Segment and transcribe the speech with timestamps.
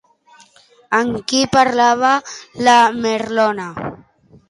[0.99, 2.17] Amb qui parlava
[2.69, 3.73] la Merlona?